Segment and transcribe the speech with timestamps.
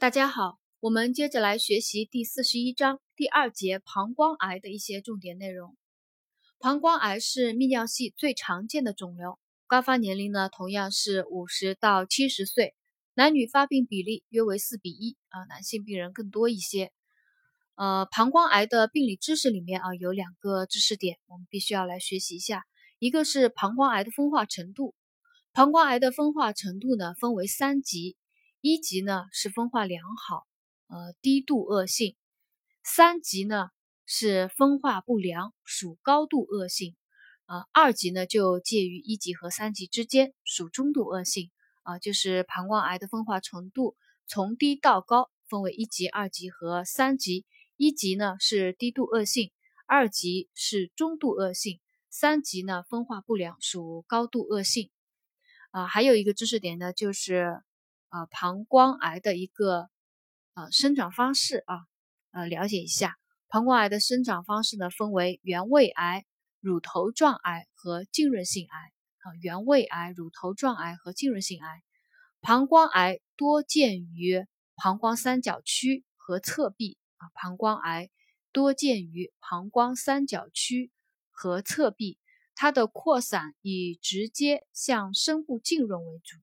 [0.00, 5.76] 大家好，我们接着来学习第四十一章第二节膀胱癌的一些重点内容。
[6.60, 12.76] 膀胱癌是泌尿系最常见的肿瘤，高发年龄呢同样是五十到七十岁，
[13.14, 16.92] 男女发病比例约为四比一啊，男性病人更多一些。
[17.74, 22.62] 呃，膀胱癌的病理知识里面啊有两个知识点，我们必须要来学习一下，
[23.00, 24.94] 一个是膀胱癌的分化程度，
[25.52, 28.16] 膀胱癌的分化程度呢分为三级。
[28.60, 30.44] 一级呢是分化良好，
[30.88, 32.16] 呃低度恶性；
[32.82, 33.68] 三级呢
[34.04, 36.96] 是分化不良，属高度恶性；
[37.46, 41.52] 啊二级呢就介于一级和三级之间，属中度恶性。
[41.84, 47.46] 啊，就是膀胱癌的分化程度从低到高分为一级、二级和三级。
[47.76, 49.52] 一级呢是低度恶性，
[49.86, 51.80] 二级是中度恶性，
[52.10, 54.90] 三级呢分化不良，属高度恶性。
[55.70, 57.62] 啊，还有一个知识点呢就是。
[58.08, 59.88] 啊，膀胱癌的一个
[60.54, 61.86] 呃生长方式啊，
[62.32, 63.16] 呃，了解一下
[63.48, 66.24] 膀胱癌的生长方式呢，分为原位癌、
[66.60, 68.78] 乳头状癌和浸润性癌
[69.18, 69.34] 啊。
[69.40, 71.82] 原位癌、乳头状癌和浸润性癌，
[72.40, 77.28] 膀胱癌多见于膀胱三角区和侧壁啊。
[77.34, 78.10] 膀胱癌
[78.52, 80.90] 多见于膀胱三角区
[81.30, 82.18] 和侧壁，
[82.54, 86.38] 它的扩散以直接向深部浸润为主。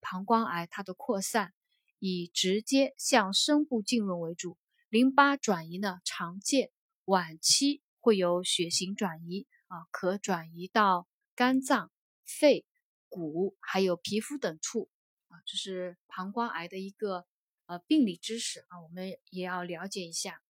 [0.00, 1.52] 膀胱癌它的扩散
[1.98, 6.70] 以直接向深部浸润为主，淋巴转移呢常见，
[7.04, 11.90] 晚期会有血型转移啊，可转移到肝脏、
[12.24, 12.66] 肺、
[13.08, 14.90] 骨还有皮肤等处
[15.28, 17.26] 啊，这是膀胱癌的一个
[17.66, 20.40] 呃病理知识啊，我们也要了解一下。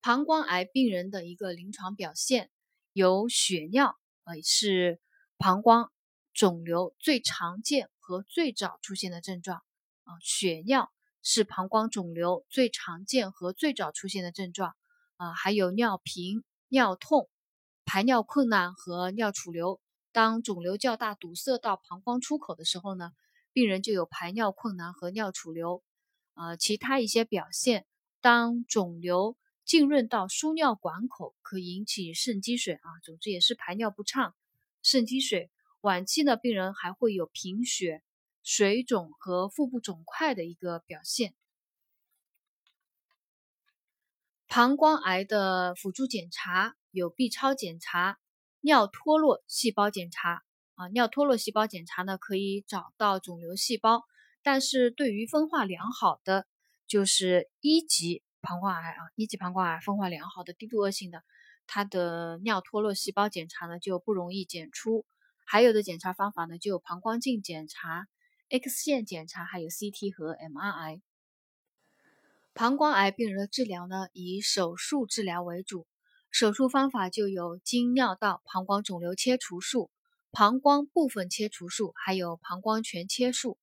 [0.00, 2.50] 膀胱癌病人的一个临床表现
[2.92, 5.00] 有血尿，呃是
[5.36, 5.92] 膀胱
[6.32, 7.88] 肿瘤最常见。
[8.02, 9.62] 和最早出现的症状
[10.02, 14.74] 啊，血尿是膀胱肿瘤最常见和最早出现的症状
[15.16, 17.30] 啊，还有尿频、尿痛、
[17.84, 19.80] 排尿困难和尿储留。
[20.10, 23.12] 当肿瘤较大，堵塞到膀胱出口的时候呢，
[23.52, 25.82] 病人就有排尿困难和尿储留。
[26.34, 27.86] 呃，其他一些表现，
[28.20, 34.34] 当肿瘤浸润到输尿管口，可引起肾积水啊，总之也是排尿不畅、
[34.82, 35.50] 肾积水。
[35.82, 38.04] 晚期呢，病人还会有贫血、
[38.44, 41.34] 水肿和腹部肿块的一个表现。
[44.46, 48.20] 膀胱癌的辅助检查有 B 超检查、
[48.60, 50.44] 尿脱落细胞检查
[50.76, 50.86] 啊。
[50.92, 54.04] 尿脱落细胞检查呢，可以找到肿瘤细胞，
[54.44, 56.46] 但是对于分化良好的，
[56.86, 61.24] 就是一级膀胱癌啊，一级膀胱癌分化良好的低度恶性的，
[61.66, 65.04] 它的尿脱落细胞检查呢就不容易检出。
[65.44, 68.06] 还有的检查方法呢，就有膀胱镜检查、
[68.48, 71.00] X 线检查，还有 CT 和 MRI。
[72.54, 75.86] 膀胱癌病人的治疗呢，以手术治疗为主，
[76.30, 79.90] 手术方法就有经尿道膀胱肿瘤切除术、
[80.30, 83.58] 膀胱部分切除术，还有膀胱全切术。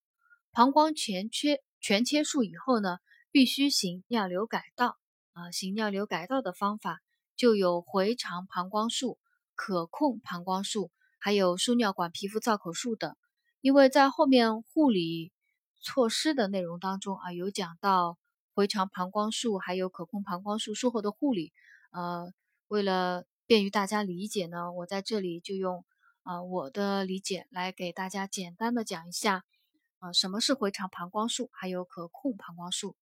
[0.52, 2.98] 膀胱全切全切术以后呢，
[3.32, 4.98] 必须行尿流改道
[5.34, 7.00] 啊，行尿流改道的方法
[7.36, 9.20] 就有回肠膀胱术、
[9.54, 10.92] 可控膀胱术。
[11.20, 13.16] 还有输尿管皮肤造口术等，
[13.60, 15.34] 因为在后面护理
[15.82, 18.18] 措施的内容当中啊，有讲到
[18.54, 21.52] 回肠膀胱术，还有可控膀胱术术后的护理。
[21.92, 22.34] 呃，
[22.68, 25.84] 为了便于大家理解呢，我在这里就用
[26.24, 29.44] 呃我的理解来给大家简单的讲一下，
[30.00, 32.96] 呃，什么是回肠膀胱术，还有可控膀胱术。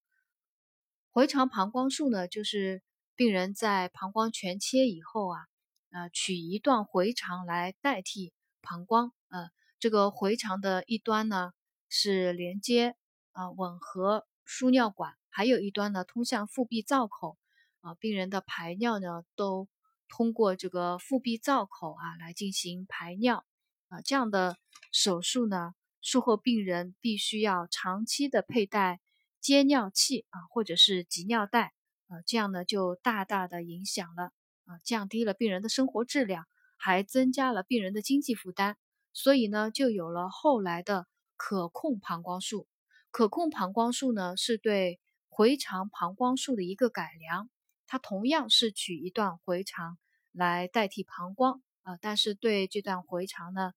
[1.11, 2.81] 回肠膀胱术呢，就是
[3.15, 5.45] 病人在膀胱全切以后啊。
[5.91, 9.11] 啊，取一段回肠来代替膀胱。
[9.29, 9.49] 呃，
[9.79, 11.51] 这个回肠的一端呢
[11.89, 12.95] 是连接
[13.31, 17.37] 啊吻合输尿管，还有一端呢通向腹壁造口。
[17.81, 19.69] 啊，病人的排尿呢都
[20.09, 23.45] 通过这个腹壁造口啊来进行排尿。
[23.87, 24.57] 啊，这样的
[24.91, 28.99] 手术呢，术后病人必须要长期的佩戴
[29.39, 31.73] 接尿器啊，或者是集尿袋。
[32.07, 34.31] 啊，这样呢就大大的影响了。
[34.67, 38.75] 啊，降低了病人的生活质量，还增加了病人的经济负担，
[39.13, 42.67] 所以呢，就有了后来的可控膀胱术。
[43.09, 44.99] 可控膀胱术呢，是对
[45.29, 47.49] 回肠膀胱术的一个改良，
[47.87, 49.97] 它同样是取一段回肠
[50.31, 53.71] 来代替膀胱啊，但是对这段回肠呢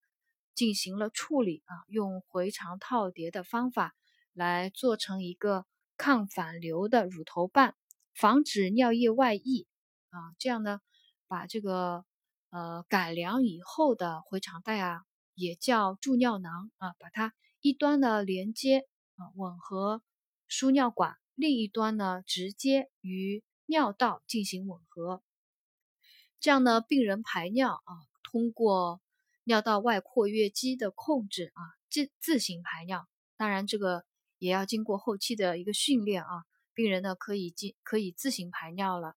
[0.54, 3.94] 进行了处理啊，用回肠套叠的方法
[4.32, 5.64] 来做成一个
[5.96, 7.76] 抗反流的乳头瓣，
[8.12, 9.68] 防止尿液外溢。
[10.10, 10.80] 啊，这样呢，
[11.26, 12.04] 把这个
[12.50, 15.04] 呃改良以后的回肠袋啊，
[15.34, 18.86] 也叫助尿囊啊，把它一端呢连接
[19.16, 20.02] 啊吻合
[20.48, 25.22] 输尿管另一端呢直接与尿道进行吻合，
[26.40, 27.92] 这样呢，病人排尿啊，
[28.24, 29.00] 通过
[29.44, 33.06] 尿道外括约肌的控制啊，自自行排尿。
[33.36, 34.04] 当然，这个
[34.38, 39.14] 也要经过后期的一个训练啊，病人呢可以进可以自行排尿了。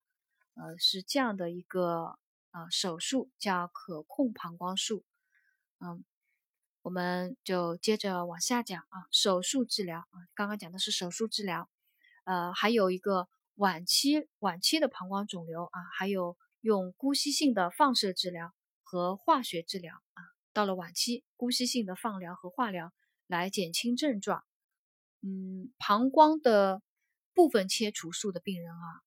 [0.55, 2.17] 呃，是这样的一个
[2.51, 5.03] 呃手术叫可控膀胱术。
[5.79, 6.03] 嗯，
[6.81, 11.69] 我们就接着往下讲啊，手术治疗啊，刚刚讲的是手术治疗，
[12.23, 13.27] 呃，还有一个。
[13.57, 18.51] 晚期晚期的膀胱肿瘤啊，还有用姑息性的放射治疗
[18.81, 20.23] 和化学治疗啊，
[20.53, 22.91] 到了晚期，姑息性的放疗和化疗
[23.27, 24.44] 来减轻症状。
[25.21, 26.81] 嗯，膀胱的
[27.35, 29.03] 部分切除术的病人啊，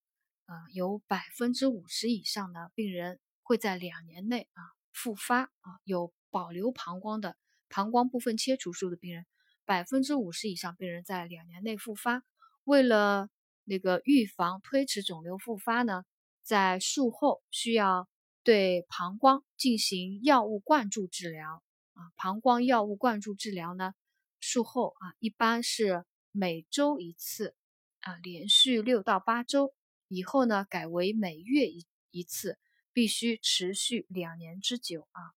[0.47, 7.37] 啊，有百分之五十以上的病人会在两年内啊复发啊，有保留膀胱的
[7.69, 9.25] 膀胱部分切除术的病人，
[9.65, 12.23] 百分之五十以上病人在两年内复发。
[12.63, 13.29] 为了
[13.65, 16.05] 那个预防推迟肿瘤复发呢，
[16.43, 18.07] 在术后需要
[18.43, 21.61] 对膀胱进行药物灌注治疗
[21.93, 22.11] 啊。
[22.15, 23.93] 膀胱药物灌注治疗呢，
[24.39, 27.53] 术后啊一般是每周一次
[27.99, 29.73] 啊，连续六到八周
[30.07, 32.57] 以后呢，改为每月一一次，
[32.93, 35.33] 必须持续两年之久啊。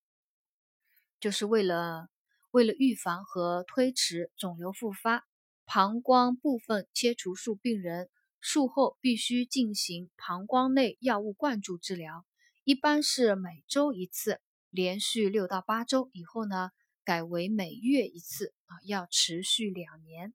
[1.18, 2.08] 就是为了
[2.50, 5.26] 为了预防和推迟肿瘤复发，
[5.64, 8.10] 膀胱部分切除术病人。
[8.42, 12.24] 术后必须进行膀胱内药物灌注治疗，
[12.64, 14.40] 一般是每周一次，
[14.70, 16.70] 连续六到八周以后呢，
[17.04, 20.32] 改为每月一次啊，要持续两年。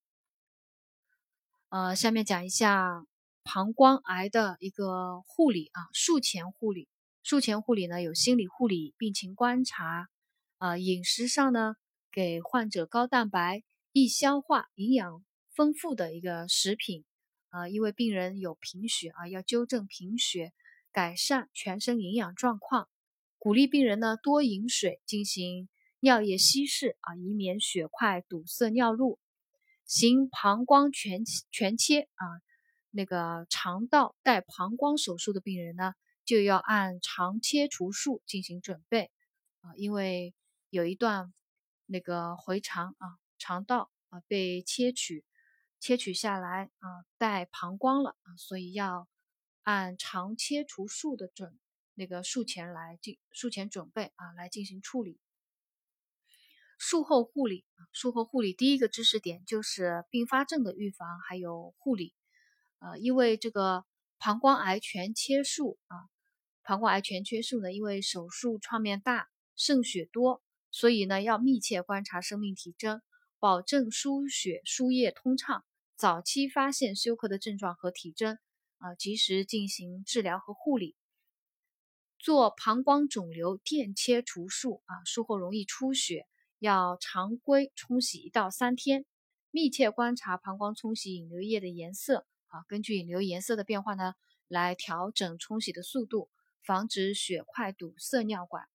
[1.69, 3.07] 呃，下面讲一下
[3.45, 6.89] 膀胱癌的一个护理啊，术前护理。
[7.21, 10.09] 术前护理呢，有心理护理、病情观察，
[10.57, 11.75] 啊，饮食上呢，
[12.11, 15.23] 给患者高蛋白、易消化、营养
[15.55, 17.05] 丰富的一个食品。
[17.49, 20.51] 啊，因为病人有贫血啊，要纠正贫血，
[20.91, 22.89] 改善全身营养状况，
[23.37, 25.69] 鼓励病人呢多饮水，进行
[25.99, 29.19] 尿液稀释啊，以免血块堵塞尿路。
[29.85, 32.25] 行膀胱全全切啊，
[32.95, 35.93] 那个肠道带膀胱手术的病人呢，
[36.23, 39.11] 就要按肠切除术进行准备
[39.59, 40.33] 啊，因为
[40.69, 41.33] 有一段
[41.85, 45.25] 那个回肠啊，肠道啊被切取。
[45.77, 49.07] 切取下来啊，带膀胱了啊，所以要
[49.61, 51.59] 按肠切除术的准
[51.93, 55.19] 那个术前来进术前准备啊，来进行处理。
[56.79, 62.15] 术后护理啊，术后护理第一个知识点就是并发症的预防还有护理。
[62.85, 63.83] 呃，因为这个
[64.19, 65.97] 膀胱癌全切术啊，
[66.61, 73.01] 膀胱癌全切术呢，因为手术创面大、渗血多，所以呢要密切观察生命体征，
[73.39, 75.65] 保证输血输液通畅。
[75.95, 78.37] 早期发现休克的症状和体征，
[78.77, 80.95] 啊，及时进行治疗和护理。
[82.19, 86.27] 做膀胱肿瘤电切除术啊，术后容易出血，
[86.59, 89.07] 要常规冲洗一到三天，
[89.49, 94.13] 密切观察膀胱冲洗引流液的颜色啊，根据引流颜色的变化呢，
[94.47, 96.29] 来调整冲洗的速度，
[96.63, 98.67] 防止血块堵塞尿管。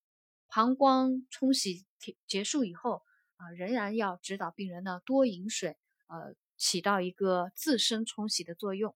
[0.49, 1.87] 膀胱冲洗
[2.27, 3.03] 结束以后
[3.37, 5.79] 啊，仍然要指导病人呢多饮水，
[6.09, 6.35] 呃。
[6.62, 8.95] 起到一个自身冲洗的作用。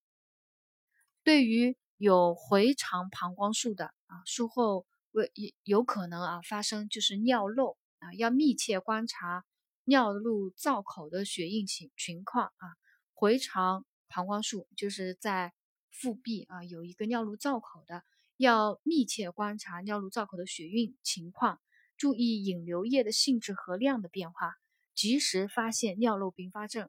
[1.22, 5.32] 对于有回肠膀胱术的啊，术后为
[5.62, 9.46] 有可能啊发生就是尿漏啊，要密切观察
[9.84, 12.76] 尿路造口的血印情情况啊。
[13.14, 15.52] 回肠膀胱术就是在
[15.90, 18.04] 腹壁啊有一个尿路造口的，
[18.36, 21.60] 要密切观察尿路造口的血运情况，
[21.96, 24.54] 注意引流液的性质和量的变化，
[24.94, 26.88] 及时发现尿漏并发症。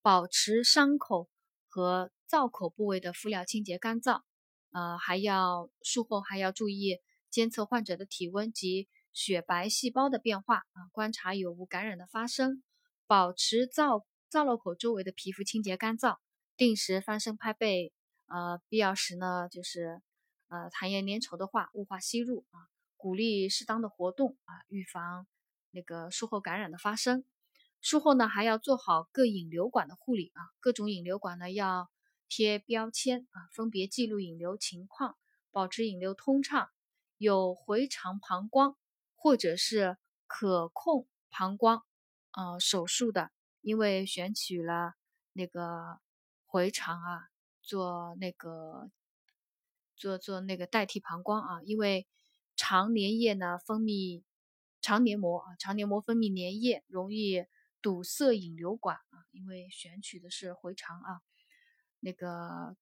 [0.00, 1.28] 保持伤口
[1.68, 4.22] 和造口部位的敷料清洁干燥，
[4.70, 12.62] 呃，还要术后还要注意监测患者的体温及血白细胞的变化啊，观察有无感染的发生，
[13.06, 14.06] 保持造
[14.36, 16.18] 造漏口周围的皮肤清洁干燥，
[16.58, 17.94] 定时翻身拍背，
[18.26, 20.02] 呃，必要时呢就是
[20.48, 25.26] 呃痰液粘稠的话雾化吸入啊，鼓励适当的活动啊，预防
[25.70, 27.24] 那个术后感染的发生。
[27.80, 31.88] 术后呢，还要做好各引流管的护理啊，各种引流管呢要
[32.28, 35.16] 贴标签啊，分别记录引流情况，
[35.50, 36.68] 保持引流通畅。
[37.16, 38.76] 有回肠膀胱
[39.14, 41.82] 或者是可控膀胱
[42.32, 43.30] 呃手术的，
[43.66, 44.94] 因为选取了
[45.32, 45.98] 那个
[46.46, 47.28] 回肠啊，
[47.60, 48.92] 做那个
[49.96, 52.06] 做做那个代替膀胱啊，因为
[52.54, 54.22] 肠粘液呢分泌
[54.80, 57.44] 肠黏膜啊，肠黏膜分泌粘液容易。
[57.82, 61.20] 堵塞引流管啊，因为选取的是回肠啊，
[62.00, 62.76] 那个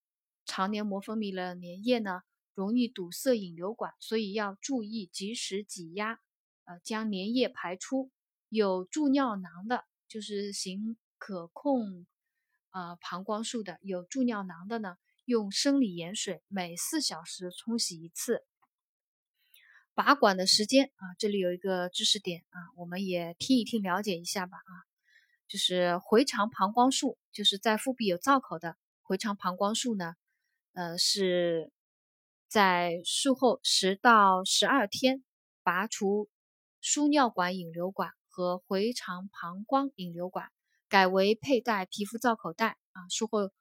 [0.46, 2.22] 肠黏膜分泌了粘液呢，
[2.54, 6.20] 容易堵塞引流管，所以要注意及时挤压，
[6.64, 8.10] 呃，将粘液排出。
[8.48, 12.06] 有助尿囊的，就是行可控
[12.70, 18.44] 啊膀胱术的，有助尿囊的呢，用生理盐水每四小时冲洗一次。
[19.94, 24.72] 拔管的时间啊，这里有一个知识点啊，我们也听一听，了解一下吧啊，
[25.46, 30.16] 就是回肠膀胱术，就是在腹壁有造口的回肠膀胱术呢，
[30.72, 31.70] 呃，是
[32.48, 35.22] 在术后十到十二天
[35.62, 36.28] 拔除
[36.80, 38.10] 输尿管引流管。
[38.34, 40.50] 和回肠膀胱引流管
[40.88, 43.52] 改为佩戴皮肤造口袋啊，术后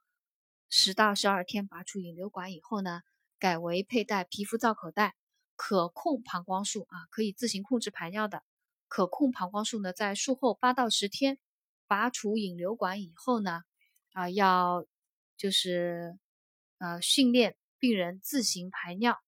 [0.68, 3.04] 十到十二天拔出引流管以后呢，
[3.38, 5.14] 改为佩戴皮肤造口袋。
[5.56, 8.42] 可控膀胱术啊，可以自行控制排尿的。
[8.88, 11.38] 可控膀胱术呢，在术后八到十天
[11.86, 13.62] 拔除引流管以后呢，
[14.14, 14.88] 啊，要
[15.38, 16.18] 就是
[16.80, 19.22] 呃训练病人自行排尿，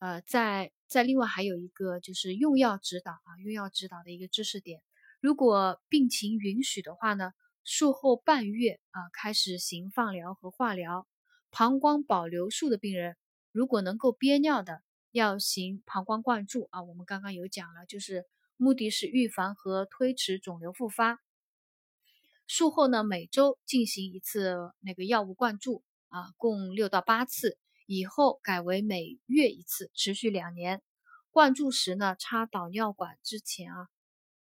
[0.00, 0.73] 呃，在。
[0.86, 4.82] 再另外还有一个就是用药指导啊，用药指导的一个知识点，
[5.20, 7.32] 如果病情允许的话呢，
[7.64, 11.06] 术后半月啊开始行放疗和化疗。
[11.56, 13.16] 膀胱保留术的病人，
[13.52, 16.82] 如果能够憋尿的，要行膀胱灌注啊。
[16.82, 18.26] 我们刚刚有讲了，就是
[18.56, 21.20] 目的是预防和推迟肿瘤复发。
[22.48, 27.56] 术后呢，每周进行一次那个药物灌注啊，共六到八次。
[27.86, 30.82] 以后改为每月一次，持续两年。
[31.30, 33.88] 灌注时呢，插导尿管之前啊，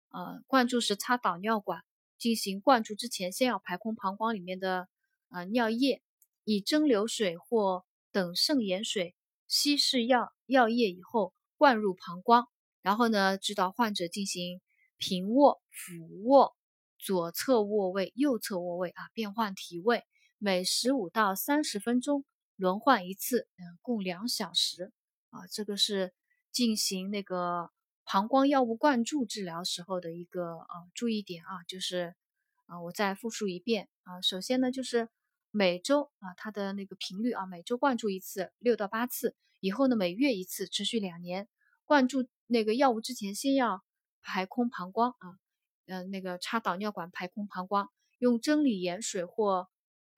[0.09, 1.83] 呃，灌注时插导尿管
[2.17, 4.87] 进行灌注之前，先要排空膀胱里面的
[5.29, 6.01] 呃尿液，
[6.43, 9.15] 以蒸馏水或等渗盐水
[9.47, 12.47] 稀释药药液以后灌入膀胱，
[12.81, 14.61] 然后呢，指导患者进行
[14.97, 16.55] 平卧、俯卧、
[16.99, 20.03] 左侧卧位、右侧卧位啊，变换体位，
[20.37, 22.25] 每十五到三十分钟。
[22.61, 24.93] 轮换一次，嗯，共两小时，
[25.31, 26.13] 啊，这个是
[26.51, 27.71] 进行那个
[28.05, 32.13] 膀胱药物灌注治疗时候的一个啊注意点啊，就是
[32.67, 35.09] 啊，我再复述一遍啊，首先呢就是
[35.49, 41.49] 每周啊它的那个频率啊，每周灌注一次，六到八次，以后呢每月一次，持续两年。
[41.85, 43.83] 灌注那个药物之前，先要
[44.21, 45.39] 排空膀胱啊，
[45.87, 47.89] 嗯，那个插导尿管排空膀胱，
[48.19, 49.67] 用真理盐水或。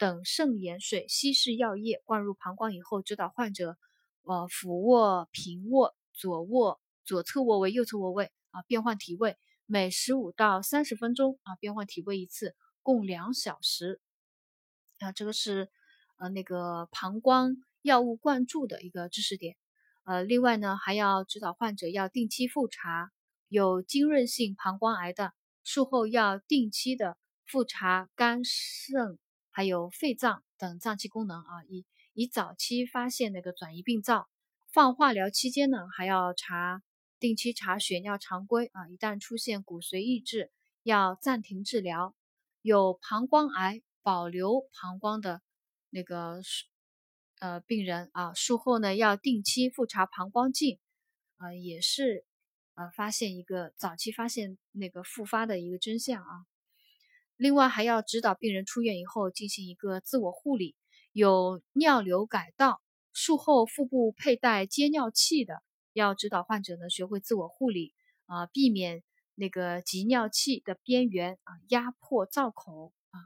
[0.04, 3.78] 等渗盐水稀释药液灌入膀胱以后，指导患者，
[4.24, 14.02] 呃，俯卧、平卧、左卧、左侧卧位、右侧卧位啊，变换体位，每十五到三十分钟啊，变换体位一次，共两小时。
[15.00, 15.70] 啊，这个是
[16.18, 19.56] 呃那个膀胱药物灌注的一个知识点。
[20.04, 23.10] 呃，另外呢，还要指导患者要定期复查，
[23.48, 25.32] 有浸润性膀胱癌的，
[25.64, 29.18] 术后要定期的复查肝肾。
[29.54, 34.28] 还有肺脏等脏器功能啊，以以早期发现那个转移病灶。
[34.72, 36.82] 放化疗期间呢，还要查
[37.20, 42.16] 定期查血尿常规啊，一旦出现骨髓抑制，要暂停治疗。
[42.64, 45.44] 有膀胱癌保留膀胱的
[45.92, 46.42] 那个
[47.40, 50.80] 呃病人啊，术后呢要定期复查膀胱镜
[51.38, 52.26] 啊，也是
[52.74, 56.48] 呃发现一个早期发现那个复发的一个真相啊。
[57.44, 60.78] 另外还要指导病人出院以后进行一个自我护理，
[61.12, 62.82] 有尿流改道，
[63.12, 67.94] 术后腹部佩戴接尿器的，要指导患者呢学会自我护理
[68.28, 69.04] 啊，避免
[69.36, 73.20] 那个集尿器的边缘啊压迫造口啊，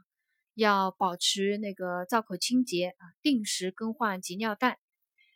[0.54, 4.80] 要保持那个造口清洁啊，定时更换集尿袋，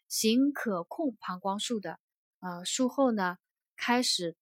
[0.08, 2.00] 行可控膀胱术的，
[2.40, 3.38] 呃，术后呢
[3.76, 4.36] 开始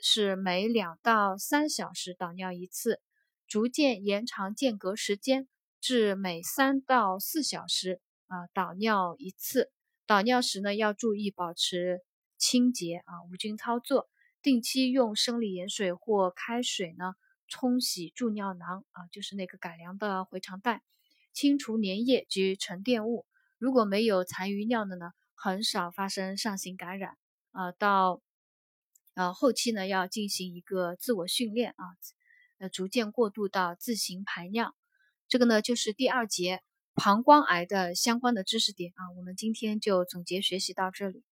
[0.00, 3.00] 是每两到三小时导尿一次。
[3.52, 5.46] 逐渐延长间隔时间
[5.78, 9.70] 至每三到四小时啊导尿一次。
[10.06, 12.00] 导尿时呢要注意保持
[12.38, 14.08] 清洁啊无菌操作，
[14.40, 17.12] 定期用生理盐水或开水呢
[17.46, 20.82] 冲洗助尿囊啊就是那个改良的回肠袋，
[21.34, 23.26] 清除粘液及沉淀物。
[23.58, 27.18] 如果没有残余尿的呢，很少发生上行感染
[27.50, 27.70] 啊。
[27.72, 28.22] 到
[29.12, 31.84] 呃后期呢要进行一个自我训练啊。
[32.68, 34.74] 逐渐过渡到自行排尿，
[35.28, 36.60] 这个呢就是第二节
[36.94, 39.10] 膀胱癌的相关的知识点啊。
[39.16, 41.24] 我们今天就总结学习到这里。